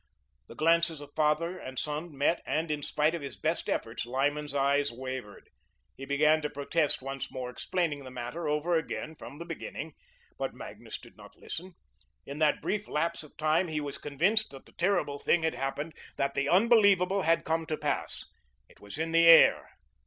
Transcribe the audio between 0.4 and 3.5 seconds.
The glances of father and son met, and, in spite of his